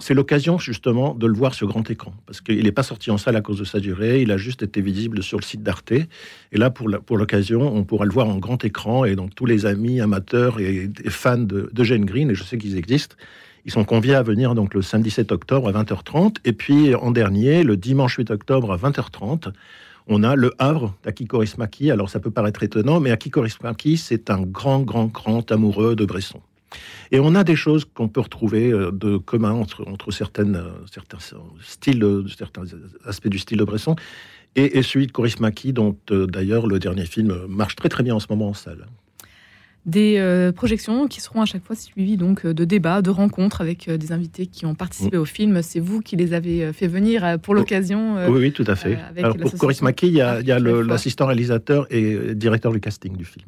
c'est 0.00 0.14
l'occasion 0.14 0.58
justement 0.58 1.14
de 1.14 1.26
le 1.26 1.32
voir 1.32 1.54
sur 1.54 1.66
grand 1.66 1.90
écran, 1.90 2.12
parce 2.26 2.40
qu'il 2.40 2.62
n'est 2.62 2.72
pas 2.72 2.84
sorti 2.84 3.10
en 3.10 3.18
salle 3.18 3.34
à 3.34 3.40
cause 3.40 3.58
de 3.58 3.64
sa 3.64 3.80
durée, 3.80 4.22
il 4.22 4.30
a 4.30 4.36
juste 4.36 4.62
été 4.62 4.80
visible 4.80 5.22
sur 5.22 5.38
le 5.38 5.42
site 5.42 5.64
d'Arte. 5.64 5.90
Et 5.90 6.06
là, 6.52 6.70
pour, 6.70 6.88
l'occasion, 6.88 7.74
on 7.74 7.82
pourra 7.82 8.04
le 8.04 8.12
voir 8.12 8.28
en 8.28 8.36
grand 8.36 8.64
écran, 8.64 9.04
et 9.04 9.16
donc 9.16 9.34
tous 9.34 9.46
les 9.46 9.66
amis 9.66 10.00
amateurs 10.00 10.60
et, 10.60 10.90
fans 11.08 11.38
de, 11.38 11.70
Jane 11.82 12.04
Green, 12.04 12.30
et 12.30 12.34
je 12.34 12.44
sais 12.44 12.56
qu'ils 12.56 12.76
existent, 12.76 13.16
ils 13.64 13.72
sont 13.72 13.84
conviés 13.84 14.14
à 14.14 14.22
venir 14.22 14.54
donc 14.54 14.74
le 14.74 14.82
samedi 14.82 15.10
7 15.10 15.32
octobre 15.32 15.68
à 15.68 15.72
20h30 15.72 16.36
et 16.44 16.52
puis 16.52 16.94
en 16.94 17.10
dernier, 17.10 17.64
le 17.64 17.76
dimanche 17.76 18.16
8 18.16 18.30
octobre 18.30 18.72
à 18.72 18.76
20h30, 18.76 19.52
on 20.06 20.22
a 20.22 20.36
Le 20.36 20.54
Havre 20.58 20.94
d'Akiko 21.04 21.42
Ismaki. 21.42 21.90
Alors 21.90 22.08
ça 22.08 22.18
peut 22.18 22.30
paraître 22.30 22.62
étonnant, 22.62 22.98
mais 22.98 23.10
Akiko 23.10 23.44
Ismaki, 23.44 23.98
c'est 23.98 24.30
un 24.30 24.40
grand, 24.40 24.80
grand, 24.80 25.06
grand 25.06 25.52
amoureux 25.52 25.96
de 25.96 26.04
Bresson. 26.06 26.40
Et 27.10 27.20
on 27.20 27.34
a 27.34 27.44
des 27.44 27.56
choses 27.56 27.84
qu'on 27.86 28.08
peut 28.08 28.20
retrouver 28.20 28.70
euh, 28.70 28.90
de 28.92 29.16
commun 29.16 29.52
entre, 29.52 29.86
entre 29.88 30.10
certaines, 30.10 30.56
euh, 30.56 30.70
certains 30.92 31.18
styles, 31.62 32.24
certains 32.36 32.64
aspects 33.04 33.28
du 33.28 33.38
style 33.38 33.58
de 33.58 33.64
Bresson 33.64 33.96
et, 34.56 34.82
celui 34.82 35.06
de 35.06 35.12
Korismaki, 35.12 35.72
dont 35.72 35.96
euh, 36.10 36.26
d'ailleurs 36.26 36.66
le 36.66 36.78
dernier 36.78 37.06
film 37.06 37.46
marche 37.48 37.76
très 37.76 37.88
très 37.88 38.02
bien 38.02 38.14
en 38.14 38.20
ce 38.20 38.26
moment 38.30 38.48
en 38.48 38.54
salle 38.54 38.86
des 39.86 40.16
euh, 40.18 40.52
projections 40.52 41.08
qui 41.08 41.22
seront 41.22 41.40
à 41.40 41.46
chaque 41.46 41.64
fois 41.64 41.74
suivies 41.74 42.18
donc 42.18 42.44
de 42.44 42.64
débats, 42.66 43.00
de 43.00 43.08
rencontres 43.08 43.62
avec 43.62 43.88
euh, 43.88 43.96
des 43.96 44.12
invités 44.12 44.46
qui 44.46 44.66
ont 44.66 44.74
participé 44.74 45.16
mm. 45.16 45.20
au 45.20 45.24
film. 45.24 45.62
C'est 45.62 45.80
vous 45.80 46.02
qui 46.02 46.14
les 46.14 46.34
avez 46.34 46.74
fait 46.74 46.88
venir 46.88 47.38
pour 47.40 47.54
l'occasion. 47.54 48.16
oui, 48.28 48.38
oui, 48.38 48.52
tout 48.52 48.66
à 48.66 48.76
fait. 48.76 48.98
Alors 49.16 49.34
pour 49.38 49.54
Coris 49.54 49.80
Maki, 49.80 50.08
il 50.08 50.14
y 50.14 50.20
a 50.20 50.58
l'assistant 50.58 51.26
réalisateur 51.26 51.86
et 51.90 52.34
directeur 52.34 52.72
du 52.72 52.80
casting 52.80 53.16
du 53.16 53.24
film. 53.24 53.46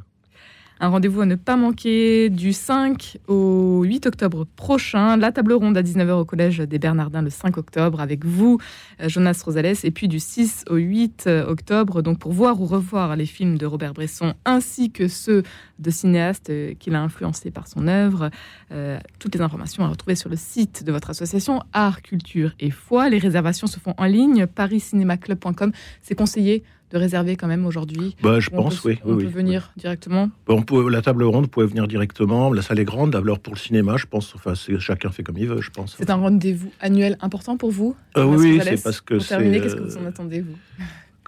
Un 0.82 0.88
rendez-vous 0.88 1.20
à 1.20 1.26
ne 1.26 1.34
pas 1.34 1.56
manquer 1.56 2.30
du 2.30 2.54
5 2.54 3.18
au 3.28 3.82
8 3.84 4.06
octobre 4.06 4.46
prochain. 4.56 5.18
La 5.18 5.30
table 5.30 5.52
ronde 5.52 5.76
à 5.76 5.82
19h 5.82 6.12
au 6.12 6.24
Collège 6.24 6.60
des 6.60 6.78
Bernardins 6.78 7.20
le 7.20 7.28
5 7.28 7.58
octobre 7.58 8.00
avec 8.00 8.24
vous, 8.24 8.56
euh, 9.02 9.08
Jonas 9.10 9.42
Rosales. 9.44 9.74
Et 9.84 9.90
puis 9.90 10.08
du 10.08 10.18
6 10.18 10.64
au 10.70 10.76
8 10.76 11.28
octobre, 11.46 12.00
donc 12.00 12.18
pour 12.18 12.32
voir 12.32 12.62
ou 12.62 12.64
revoir 12.64 13.14
les 13.14 13.26
films 13.26 13.58
de 13.58 13.66
Robert 13.66 13.92
Bresson 13.92 14.32
ainsi 14.46 14.90
que 14.90 15.06
ceux 15.06 15.42
de 15.80 15.90
cinéastes 15.90 16.48
euh, 16.48 16.72
qu'il 16.72 16.94
a 16.94 17.02
influencés 17.02 17.50
par 17.50 17.68
son 17.68 17.86
œuvre. 17.86 18.30
Euh, 18.72 18.98
toutes 19.18 19.34
les 19.34 19.42
informations 19.42 19.84
à 19.84 19.88
retrouver 19.88 20.14
sur 20.14 20.30
le 20.30 20.36
site 20.36 20.82
de 20.82 20.92
votre 20.92 21.10
association 21.10 21.62
Art, 21.74 22.00
Culture 22.00 22.52
et 22.58 22.70
Foi. 22.70 23.10
Les 23.10 23.18
réservations 23.18 23.66
se 23.66 23.78
font 23.78 23.92
en 23.98 24.06
ligne, 24.06 24.46
pariscinémaclub.com. 24.46 25.72
C'est 26.00 26.14
conseillé 26.14 26.64
de 26.90 26.98
réserver 26.98 27.36
quand 27.36 27.46
même 27.46 27.66
aujourd'hui 27.66 28.16
bah, 28.22 28.40
Je 28.40 28.50
pense, 28.50 28.84
oui. 28.84 28.98
On 29.04 29.16
peut 29.16 29.26
venir 29.26 29.72
directement 29.76 30.30
on 30.48 30.62
peut, 30.62 30.88
La 30.90 31.02
table 31.02 31.22
ronde, 31.24 31.44
vous 31.44 31.50
pouvez 31.50 31.66
venir 31.66 31.86
directement. 31.86 32.52
La 32.52 32.62
salle 32.62 32.78
est 32.78 32.84
grande. 32.84 33.14
Alors 33.14 33.38
pour 33.38 33.54
le 33.54 33.58
cinéma, 33.58 33.96
je 33.96 34.06
pense, 34.06 34.34
enfin, 34.34 34.54
chacun 34.54 35.10
fait 35.10 35.22
comme 35.22 35.38
il 35.38 35.46
veut, 35.46 35.60
je 35.60 35.70
pense. 35.70 35.96
C'est 35.96 36.10
un 36.10 36.16
rendez-vous 36.16 36.72
annuel 36.80 37.16
important 37.20 37.56
pour 37.56 37.70
vous? 37.70 37.96
Euh, 38.16 38.24
Oui, 38.24 38.60
c'est 38.62 38.82
parce 38.82 39.00
que 39.00 39.18
c'est. 39.18 39.38
qu'est-ce 39.38 39.76
que 39.76 39.82
vous 39.82 39.96
en 39.98 40.06
attendez, 40.06 40.40
vous? 40.40 40.56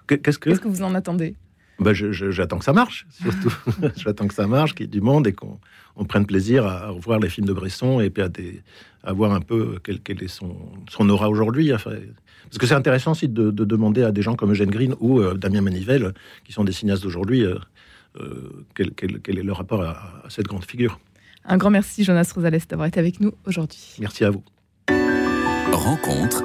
Qu'est-ce 0.08 0.38
que, 0.38 0.50
qu'est-ce 0.50 0.60
que 0.60 0.68
vous 0.68 0.82
en 0.82 0.94
attendez? 0.94 1.34
Bah, 1.82 1.92
j'attends 1.92 2.58
que 2.58 2.64
ça 2.64 2.72
marche, 2.72 3.06
surtout. 3.22 3.54
j'attends 3.96 4.28
que 4.28 4.34
ça 4.34 4.46
marche, 4.46 4.74
qu'il 4.74 4.86
y 4.86 4.88
ait 4.88 4.92
du 4.92 5.00
monde 5.00 5.26
et 5.26 5.32
qu'on 5.32 5.58
on 5.96 6.04
prenne 6.04 6.26
plaisir 6.26 6.66
à, 6.66 6.88
revoir 6.88 7.18
les 7.18 7.28
films 7.28 7.46
de 7.46 7.52
Bresson 7.52 8.00
et 8.00 8.10
puis 8.10 8.22
à, 8.22 8.28
des, 8.28 8.62
à 9.04 9.12
voir 9.12 9.32
un 9.32 9.40
peu 9.40 9.78
quel, 9.84 10.00
quel 10.00 10.22
est 10.22 10.28
son, 10.28 10.56
son 10.88 11.08
aura 11.10 11.28
aujourd'hui. 11.28 11.72
Enfin, 11.72 11.92
parce 12.52 12.58
que 12.58 12.66
c'est 12.66 12.74
intéressant 12.74 13.12
aussi 13.12 13.28
de, 13.28 13.50
demander 13.50 14.02
à 14.02 14.12
des 14.12 14.20
gens 14.20 14.34
comme 14.34 14.50
Eugène 14.50 14.70
Green 14.70 14.94
ou 15.00 15.20
euh, 15.20 15.32
Damien 15.32 15.62
Manivelle, 15.62 16.12
qui 16.44 16.52
sont 16.52 16.64
des 16.64 16.72
cinéastes 16.72 17.02
d'aujourd'hui, 17.02 17.46
euh, 17.46 17.56
euh, 18.20 18.66
quel, 18.74 18.92
est 19.38 19.42
leur 19.42 19.56
rapport 19.56 19.82
à, 19.82 20.24
cette 20.28 20.46
grande 20.46 20.66
figure. 20.66 21.00
Un 21.46 21.56
grand 21.56 21.70
merci, 21.70 22.04
Jonas 22.04 22.30
Rosales, 22.34 22.60
d'avoir 22.68 22.88
été 22.88 23.00
avec 23.00 23.20
nous 23.20 23.32
aujourd'hui. 23.46 23.96
Merci 23.98 24.24
à 24.24 24.30
vous. 24.30 24.44
Rencontre 25.72 26.44